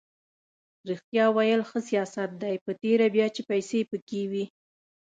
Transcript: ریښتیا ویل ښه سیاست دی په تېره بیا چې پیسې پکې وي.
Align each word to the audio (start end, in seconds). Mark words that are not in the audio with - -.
ریښتیا 0.89 1.25
ویل 1.35 1.61
ښه 1.69 1.79
سیاست 1.89 2.29
دی 2.41 2.55
په 2.65 2.71
تېره 2.81 3.07
بیا 3.15 3.27
چې 3.35 3.41
پیسې 3.49 3.79
پکې 3.89 4.21
وي. 4.31 4.45